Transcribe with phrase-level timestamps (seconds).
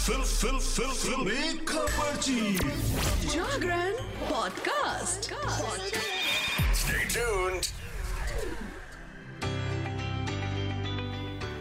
[0.00, 1.66] Fill fill fill fill.
[1.68, 2.56] Khabarchi
[3.32, 3.92] Jagran
[4.30, 5.32] podcast.
[6.80, 7.68] Stay tuned.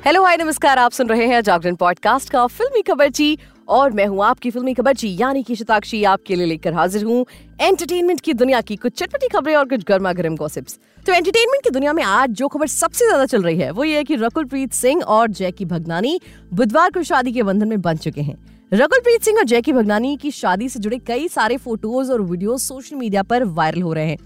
[0.10, 3.38] Hello hi नमस्कार, आप सुन रहे हैं जागरण पॉडकास्ट का फिल्मी खबरची
[3.70, 7.26] और मैं हूँ आपकी फिल्मी खबरची यानी कि शताक्षी आपके लिए लेकर हाजिर हूँ
[7.62, 11.70] एंटरटेनमेंट की दुनिया की कुछ चटपटी खबरें और कुछ गर्मा गर्म गॉसिप्स तो एंटरटेनमेंट की
[11.70, 14.74] दुनिया में आज जो खबर सबसे ज़्यादा चल रही है, वो ये है कि रकुलप्रीत
[14.74, 16.20] सिंह और जैकी भगनानी
[16.54, 18.38] बुधवार को शादी के बंधन में बन चुके हैं।
[18.74, 22.96] रकुलप्रीत सिंह और जैकी भगनानी की शादी से जुड़े कई सारे फ़ोटोज़ और वीडियोस सोशल
[22.96, 24.18] मीडिया पर वायरल हो रहे हैं।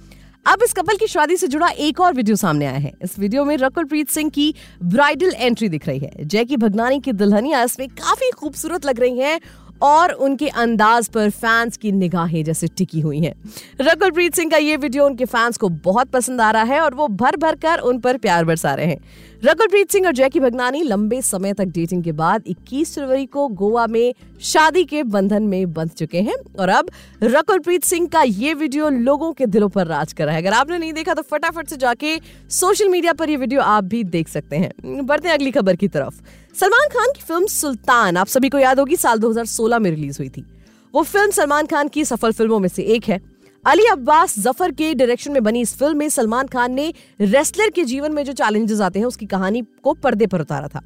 [0.45, 3.43] अब इस कपल की शादी से जुड़ा एक और वीडियो सामने आया है। इस वीडियो
[3.45, 8.31] में रकुलप्रीत सिंह की ब्राइडल एंट्री दिख रही है। जैकी भगनानी की दुल्हनिया इसमें काफ़ी
[8.31, 9.39] खूबसूरत लग रही हैं
[9.81, 13.33] और उनके अंदाज पर फैंस की निगाहें जैसे टिकी हुई हैं।
[13.81, 17.07] रकुलप्रीत सिंह का ये वीडियो उनके फैंस को बहुत पसंद आ रहा है और वो
[17.07, 18.99] भर भर कर उन पर प्यार बरसा रहे हैं।
[19.43, 23.87] रकुलप्रीत सिंह और जैकी भगनानी लंबे समय तक डेटिंग के बाद 21 फरवरी को गोवा
[23.87, 26.89] में शादी के बंधन में बंध चुके हैं और अब
[27.23, 30.77] रकुलप्रीत सिंह का ये वीडियो लोगों के दिलों पर राज कर रहा है। अगर आपने
[30.77, 32.17] नहीं देखा तो फटाफट से जाके
[32.51, 35.87] सोशल मीडिया पर ये वीडियो आप भी देख सकते हैं। बढ़ते हैं अगली खबर की
[35.87, 36.21] तरफ़।
[36.55, 40.29] सलमान खान की फ़िल्म सुल्तान, आप सभी को याद होगी, साल 2016 में रिलीज़ हुई
[40.29, 40.45] थी।
[40.93, 43.19] वो फ़िल्म सलमान खान की सफल फ़िल्मों में से एक है।
[43.65, 47.83] अली अब्बास ज़फ़र के डायरेक्शन में बनी इस फ़िल्म में सलमान खान ने रेसलर के
[47.83, 50.81] जीवन में जो चैलेंजेस आते हैं, उसकी कहानी को पर्दे पर उतारा था।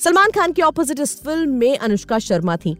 [0.00, 2.76] सलमान खान के ऑपोजिट इस फ़िल्म में अनुष्का शर्मा थी।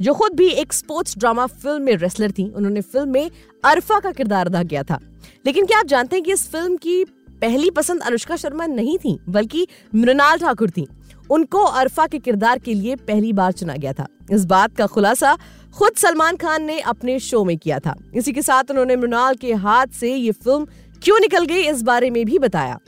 [0.00, 3.30] जो खुद भी एक स्पोर्ट्स ड्रामा फ़िल्म में रेसलर थी। उन्होंने फ़िल्म में
[3.64, 4.98] अरफा का किरदार अदा किया था।
[5.46, 7.04] लेकिन क्या आप जानते हैं कि इस फ़िल्म की
[7.40, 10.86] पहली पसंद अनुष्का शर्मा नहीं थी, बल्कि मृणाल ठाकुर थी।
[11.30, 15.36] उनको अरफा के किरदार के लिए पहली बार चुना गया था। इस बात का खुलासा
[15.78, 19.52] खुद सलमान खान ने अपने शो में किया था। इसी के साथ उन्होंने मृणाल के
[19.52, 20.66] हाथ से ये फ़िल्म
[21.02, 22.78] क्यों निकल गई, इस बारे में भी बताया।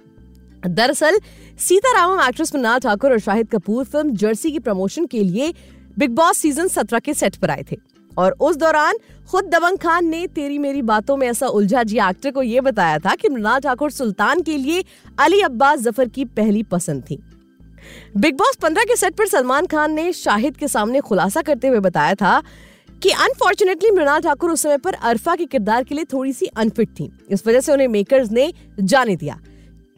[0.66, 1.18] दरअसल
[1.58, 5.52] सीतारामम एक्ट्रेस मृणाल ठाकुर और शाहिद कपूर फ़िल्म जर्सी की प्रमोशन के लिए
[5.96, 7.76] बिग बॉस सीज़न सत्रह के सेट पर आए थे।
[8.12, 8.96] और उस दौरान
[9.30, 12.98] खुद दबंग खान ने तेरी मेरी बातों में ऐसा उलझा जी एक्टर को ये बताया
[12.98, 14.84] था कि मृणाल ठाकुर सुल्तान के लिए
[15.18, 17.18] अली अब्बास ज़फ़र की पहली पसंद थी।
[18.16, 21.80] बिग बॉस पंद्रह के सेट पर सलमान खान ने शाहिद के सामने खुलासा करते हुए
[21.80, 22.40] बताया था
[23.02, 26.88] कि अनफॉर्चुनेटली मृणाल ठाकुर उस समय पर अरफा के किरदार के लिए थोड़ी सी अनफिट
[26.90, 29.38] थी। इस वजह से उन्हें मेकर्स ने जाने दिया।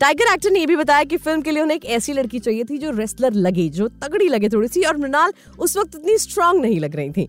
[0.00, 2.64] टाइगर एक्टर ने यह भी बताया कि फ़िल्म के लिए उन्हें एक ऐसी लड़की चाहिए
[2.64, 6.60] थी जो रेसलर लगे, जो तगड़ी लगे थोड़ी सी और मृणाल उस वक्त इतनी स्ट्रांग
[6.60, 7.28] नहीं लग रही थी।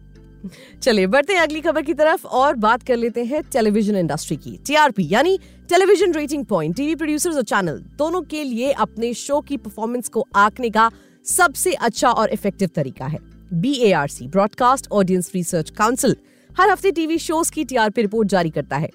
[0.83, 4.57] चलिए, बढ़ते हैं अगली खबर की तरफ़ और बात कर लेते हैं टेलीविज़न इंडस्ट्री की।
[4.67, 5.37] टीआरपी यानी
[5.69, 10.25] television rating point TV producers और चैनल दोनों के लिए अपने शो की परफॉर्मेंस को
[10.35, 10.89] आंकने का
[11.25, 13.19] सबसे अच्छा और इफ़ेक्टिव तरीका है।
[13.53, 16.15] B A R C broadcast audience research council
[16.49, 18.89] हर हफ़्ते टीवी शोज़ की टीआरपी रिपोर्ट जारी करता है।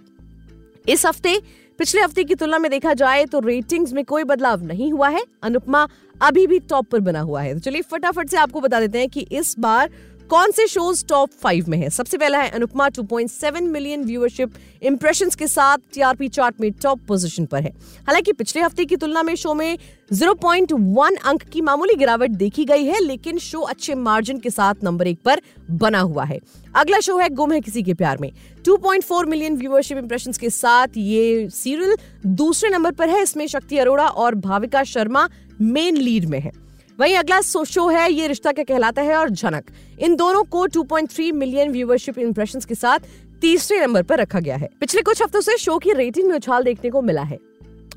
[0.88, 1.40] इस हफ़्ते
[1.78, 5.22] पिछले हफ़्ते की तुलना में देखा जाए तो रेटिंग्स में कोई बदलाव नहीं हुआ है।
[5.42, 5.86] अनुपमा
[6.20, 9.08] अभी भी टॉप पर बना हुआ है। तो चलिए फटाफट से आपको बता देते हैं
[9.08, 9.90] कि इस बार
[10.30, 11.90] कौन से शोज़ टॉप फाइव में है?
[11.90, 14.52] सबसे पहला है अनुपमा 2.7 मिलियन व्यूअरशिप
[14.82, 17.70] इंप्रेशंस के साथ टीआरपी चार्ट में टॉप पोजीशन पर है।
[18.06, 19.78] हालाँकि पिछले हफ़्ते की तुलना में शो में
[20.12, 25.06] 0.1 अंक की मामूली गिरावट देखी गई है, लेकिन शो अच्छे मार्जिन के साथ नंबर
[25.06, 25.40] एक पर
[25.70, 26.40] बना हुआ है।
[26.76, 28.30] अगला शो है गुम है किसी के प्यार में।
[28.64, 31.96] 2.4 मिलियन व्यूअरशिप इंप्रेशंस के साथ ये सीरियल
[32.26, 35.28] दूसरे नंबर पर है, इसमें शक्ति अरोड़ा और भाविका शर्मा
[35.60, 36.63] मेन लीड में है।
[36.98, 41.32] वहीं अगला शो है, ये रिश्ता क्या कहलाता है और झनक। इन दोनों को 2.3
[41.32, 42.98] मिलियन व्यूवरशिप इंप्रेशंस के साथ
[43.40, 46.64] तीसरे नंबर पर रखा गया है। पिछले कुछ हफ्तों से शो की रेटिंग में उछाल
[46.64, 47.38] देखने को मिला है।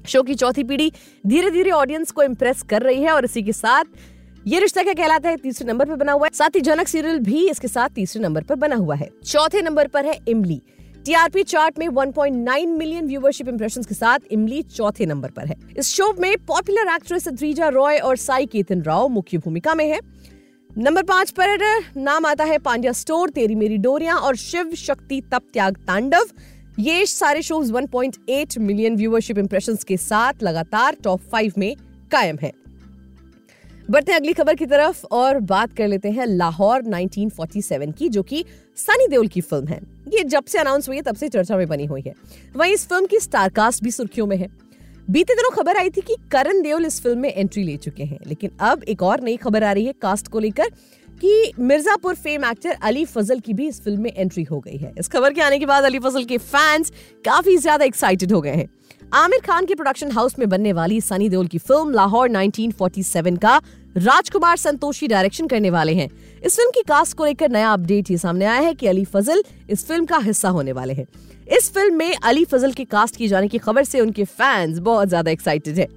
[0.08, 0.92] शो की चौथी पीढ़ी
[1.28, 3.84] धीरे धीरे ऑडियंस को इम्प्रेस कर रही है और इसी के साथ
[4.48, 7.20] ये रिश्ता क्या कहलाता है, तीसरे नंबर पर बना हुआ है। साथ ही जनक सीरियल
[7.20, 10.62] भी इसके साथ तीसरे नंबर पर बना हुआ है। चौथे नंबर पर है इमली।
[11.08, 15.88] टीआरपी चार्ट में 1.9 मिलियन व्यूवरशिप इंप्रेशंस के साथ इमली चौथे नंबर पर है। इस
[15.88, 20.00] शो में पॉपुलर एक्ट्रेस द्रीजा रॉय और साई केतन राव मुख्य भूमिका में है।
[20.78, 21.58] नंबर पाँच पर
[21.98, 26.28] नाम आता है पांड्या स्टोर, तेरी मेरी डोरिया और शिव शक्ति तप त्याग तांडव।
[26.80, 31.76] ये सारे शोज़ 1.8 मिलियन व्यूवरशिप इंप्रेशंस के साथ लगातार टॉप फाइव में
[32.12, 32.52] कायम है।
[33.92, 38.24] बढ़ते हैं अगली खबर की तरफ़ और बात कर लेते हैं लाहौर 1947 की, जो
[38.24, 38.46] कि
[38.78, 41.68] सनी देओल की फ़िल्म है। ये जब से अनाउंस हुई है, तब से चर्चा में
[41.68, 42.14] बनी हुई है।
[42.56, 44.48] वहीं इस फ़िल्म की स्टारकास्ट भी सुर्खियों में है।
[45.10, 48.20] बीते दिनों खबर आई थी कि करण देओल इस फ़िल्म में एंट्री ले चुके हैं,
[48.28, 50.72] लेकिन अब एक और नई खबर आ रही है कास्ट को लेकर।
[51.22, 54.94] कि मिर्जापुर फेम एक्टर अली फजल की भी इस फ़िल्म में एंट्री हो गई है।
[55.00, 56.92] इस खबर के आने के बाद अली फजल के फैंस
[57.26, 58.68] काफ़ी ज़्यादा एक्साइटेड हो गए हैं।
[59.16, 63.62] आमिर खान के प्रोडक्शन हाउस में बनने वाली सनी देओल की फ़िल्म लाहौर 1947 का
[63.98, 66.10] राजकुमार संतोषी डायरेक्शन करने वाले हैं।
[66.44, 69.44] इस फ़िल्म की कास्ट को लेकर नया अपडेट ये सामने आया है कि अली फजल
[69.70, 71.06] इस फ़िल्म का हिस्सा होने वाले हैं।
[71.58, 75.08] इस फ़िल्म में अली फजल के कास्ट किए जाने की खबर से उनके फैंस बहुत
[75.08, 75.88] ज़्यादा एक्साइटेड है।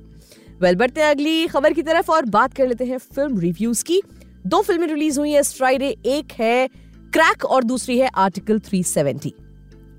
[0.61, 4.01] वेल बढ़ते हैं अगली खबर की तरफ़ और बात कर लेते हैं फ़िल्म रिव्यूज़ की।
[4.47, 6.69] दो फ़िल्में रिलीज़ हुई है, इस फ्राइडे। एक है
[7.13, 9.33] क्रैक और दूसरी है आर्टिकल 370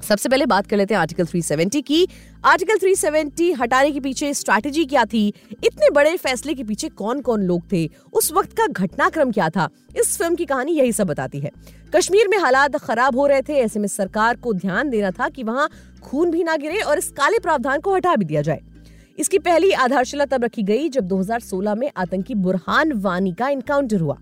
[0.01, 2.07] सबसे पहले बात कर लेते हैं आर्टिकल 370 की।
[2.45, 5.27] आर्टिकल 370 हटाने के पीछे स्ट्रैटेजी क्या थी?
[5.63, 7.89] इतने बड़े फैसले के पीछे कौन कौन लोग थे?
[8.13, 9.69] उस वक्त का घटनाक्रम क्या था?
[9.97, 11.51] इस फ़िल्म की कहानी यही सब बताती है।
[11.95, 15.43] कश्मीर में हालात खराब हो रहे थे, ऐसे में सरकार को ध्यान देना था कि
[15.43, 15.69] वहाँ
[16.03, 18.61] खून भी ना गिरे और इस काले प्रावधान को हटा भी दिया जाए।
[19.19, 24.17] इसकी पहली आधारशिला तब रखी गई जब 2016 में आतंकी बुरहान वानी का इनकाउंटर हुआ।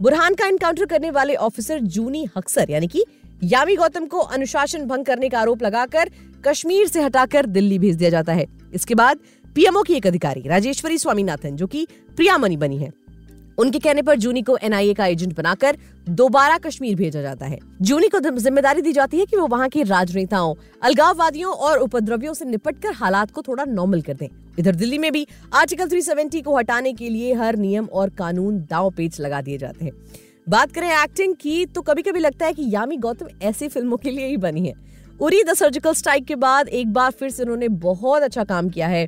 [0.00, 3.04] बुरहान का एनकाउंटर करने वाले ऑफिसर जूनी हक्सर, यानी कि
[3.44, 6.10] यामी गौतम को अनुशासन भंग करने का आरोप लगाकर
[6.46, 9.18] कश्मीर से हटाकर दिल्ली भेज दिया जाता है। इसके बाद
[9.54, 11.86] पीएमओ की एक अधिकारी, राजेश्वरी स्वामीनाथन, जो कि
[12.16, 12.90] प्रियामणि बनी है।
[13.60, 15.76] उनके कहने पर जूनी को एनआईए का एजेंट बनाकर
[16.10, 19.82] दोबारा कश्मीर भेजा जाता है। जूनी को ज़िम्मेदारी दी जाती है कि वो वहाँ के
[19.82, 24.28] राजनेताओं, अलगाववादियों और उपद्रवियों से निपटकर हालात को थोड़ा नॉर्मल कर दें।
[24.58, 28.90] इधर दिल्ली में भी आर्टिकल 370 को हटाने के लिए हर नियम और कानून दाव
[28.90, 29.92] पेच लगा दिए जाते हैं।
[30.48, 34.10] बात करें एक्टिंग की तो कभी कभी लगता है कि यामी गौतम ऐसी फ़िल्मों के
[34.10, 34.74] लिए ही बनी है।
[35.20, 38.86] उरी द सर्जिकल स्ट्राइक के बाद एक बार फिर से उन्होंने बहुत अच्छा काम किया
[38.88, 39.06] है।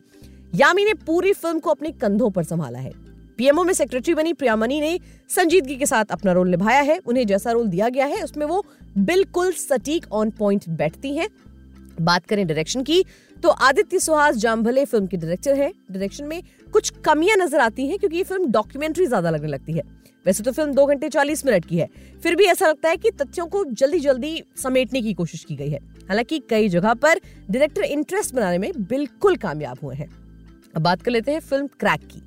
[0.54, 2.92] यामी ने पूरी फ़िल्म को अपने कंधों पर संभाला है।
[3.42, 4.98] पीएमओ में सेक्रेटरी बनी प्रियामणि ने
[5.30, 8.64] संजीदगी के साथ अपना रोल निभाया है। उन्हें जैसा रोल दिया गया है, उसमें वो
[8.98, 11.26] बिल्कुल सटीक ऑन पॉइंट बैठती हैं।
[12.00, 13.02] बात करें डायरेक्शन की
[13.36, 16.42] तो आदित्य सुहास जाम्भले फ़िल्म के डायरेक्टर है। डायरेक्शन में
[16.72, 19.82] कुछ कमियाँ नज़र आती हैं, क्योंकि ये फ़िल्म डॉक्यूमेंट्री ज़्यादा लगने लगती है।
[20.26, 21.88] वैसे तो फ़िल्म दो घंटे चालीस मिनट की है।
[22.22, 25.70] फिर भी ऐसा लगता है कि तथ्यों को जल्दी जल्दी समेटने की कोशिश की गई
[25.70, 30.10] है। हालाँकि कई जगह पर डायरेक्टर इंटरेस्ट बनाने में बिल्कुल कामयाब हुए हैं।
[30.76, 32.22] अब बात कर लेते हैं फ़िल्म क्रैक की।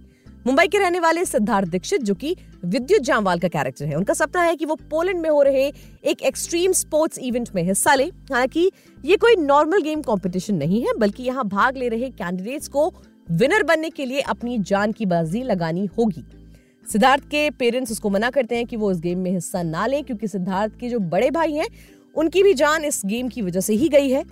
[0.47, 4.41] मुंबई के रहने वाले सिद्धार्थ दीक्षित, जो कि विद्युत जामवाल का कैरेक्टर है। उनका सपना
[4.41, 5.73] है कि वो पोलैंड में हो रहे
[6.05, 8.71] एक एक्सट्रीम स्पोर्ट्स इवेंट में हिस्सा ले। हालाँकि
[9.05, 12.93] ये कोई नॉर्मल गेम कंपटीशन नहीं है, बल्कि यहाँ भाग ले रहे कैंडिडेट्स को
[13.31, 16.23] विनर बनने के लिए अपनी जान की बाजी लगानी होगी।
[16.91, 20.03] सिद्धार्थ के पेरेंट्स उसको मना करते हैं कि वो इस गेम में हिस्सा ना लें,
[20.03, 21.67] क्योंकि सिद्धार्थ के जो बड़े भाई हैं,
[22.15, 24.23] उनकी भी जान इस गेम की वजह से ही गई है।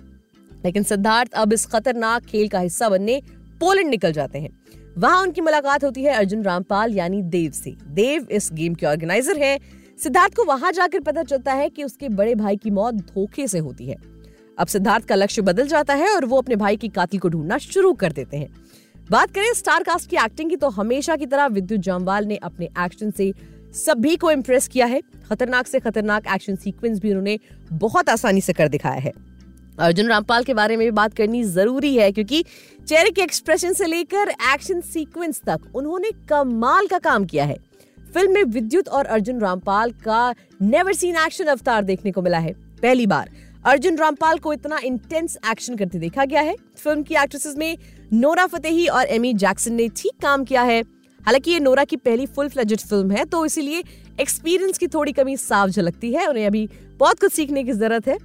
[0.64, 3.22] लेकिन सिद्धार्थ अब इस खतरनाक खेल का हिस्सा बनने
[3.60, 4.50] पोलैंड निकल जाते हैं।
[4.98, 9.38] वहाँ उनकी मुलाकात होती है अर्जुन रामपाल, यानी देव से। देव इस गेम के ऑर्गेनाइजर
[9.38, 9.58] हैं।
[9.98, 13.58] सिद्धार्थ को वहाँ जाकर पता चलता है कि उसके बड़े भाई की मौत धोखे से
[13.58, 13.96] होती है।
[14.58, 17.58] अब सिद्धार्थ का लक्ष्य बदल जाता है और वो अपने भाई की कातिल को ढूंढना
[17.58, 18.48] शुरू कर देते हैं।
[19.10, 22.68] बात करें स्टार कास्ट की एक्टिंग की तो हमेशा की तरह विद्युत जामवाल ने अपने
[22.80, 23.32] एक्शन से
[23.74, 25.00] सभी को इम्प्रेस किया है।
[25.30, 27.38] खतरनाक से खतरनाक एक्शन सीक्वेंस भी उन्होंने
[27.72, 29.12] बहुत आसानी से कर दिखाया है।
[29.78, 32.44] अर्जुन रामपाल के बारे में भी बात करनी ज़रूरी है, क्योंकि
[32.80, 37.56] चेहरे के एक्सप्रेशन से लेकर एक्शन सीक्वेंस तक उन्होंने कमाल का काम किया है।
[37.98, 42.52] फ़िल्म में विद्युत और अर्जुन रामपाल का नेवर सीन एक्शन अवतार देखने को मिला है,
[42.82, 43.30] पहली बार।
[43.64, 47.76] अर्जुन रामपाल को इतना इंटेंस एक्शन करते देखा गया है। फ़िल्म की एक्ट्रेसेस में
[48.12, 50.80] नोरा फतेही और एमी जैक्सन ने ठीक काम किया है।
[51.20, 53.82] हालाँकि ये नोरा की पहली फुल फ्लेजेड फ़िल्म है तो इसीलिए
[54.20, 56.68] एक्सपीरियंस की थोड़ी कमी साफ़ झलकती है। उन्हें अभी
[56.98, 58.18] बहुत कुछ सीखने की ज़रूरत है।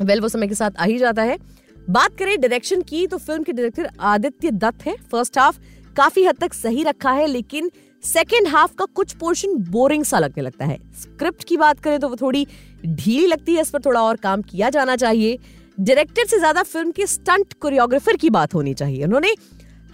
[0.00, 1.38] वेल वो समय के साथ आ ही जाता है।
[1.76, 5.58] बात करें डायरेक्शन की तो फ़िल्म के डायरेक्टर आदित्य दत्त है। फ़र्स्ट हाफ़
[5.96, 7.70] काफ़ी हद तक सही रखा है, लेकिन
[8.04, 12.08] सेकेंड हाफ़ का कुछ पोर्शन बोरिंग सा लगने लगता है। स्क्रिप्ट की बात करें तो
[12.08, 12.46] वो थोड़ी
[12.84, 15.38] ढीली लगती है, इस पर थोड़ा और काम किया जाना चाहिए।
[15.78, 19.34] डायरेक्टर से ज़्यादा फ़िल्म के स्टंट कोरियोग्राफर की बात होनी चाहिए। उन्होंने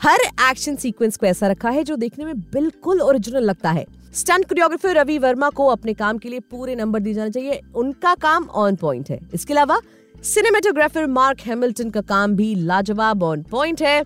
[0.01, 0.21] हर
[0.51, 4.97] एक्शन सीक्वेंस को ऐसा रखा है जो देखने में बिल्कुल ओरिजिनल लगता है। स्टंट कोरियोग्राफर
[4.97, 8.77] रवि वर्मा को अपने काम के लिए पूरे नंबर दिए जाने चाहिए। उनका काम ऑन
[8.77, 9.81] पॉइंट है। इसके अलावा
[10.25, 14.03] सिनेमेटोग्राफर मार्क हैमिल्टन का काम भी लाजवाब ऑन पॉइंट है।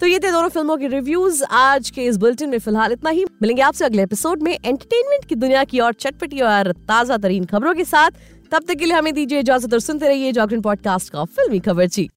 [0.00, 3.24] तो ये थे दोनों फ़िल्मों के रिव्यूज़ आज के इस बुलेटिन में। फ़िलहाल इतना ही।
[3.24, 7.74] मिलेंगे आपसे अगले एपिसोड में एंटरटेनमेंट की दुनिया की और चटपटी और ताज़ा तरीन खबरों
[7.74, 8.10] के साथ।
[8.52, 11.86] तब तक के लिए हमें दीजिए इजाज़त और सुनते रहिए जागरण पॉडकास्ट का फिल्मी खबर
[11.86, 12.10] जी